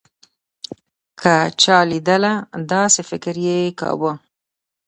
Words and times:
که 1.19 1.35
چا 1.61 1.77
لېدله 1.89 2.33
داسې 2.71 3.01
فکر 3.09 3.35
يې 3.45 3.59
کوو. 3.79 4.13